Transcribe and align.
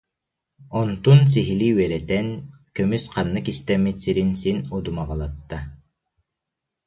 Онтун 0.79 1.19
сиһилии 1.31 1.75
үөрэтэн, 1.77 2.27
көмүс 2.75 3.03
ханна 3.13 3.39
кистэммит 3.47 3.97
сирин 4.03 4.31
син 4.41 4.57
удумаҕалатта 4.75 5.57